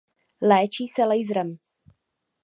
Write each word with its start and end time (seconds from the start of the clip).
Léčí 0.49 0.85
se 0.95 1.03
laserem. 1.09 1.51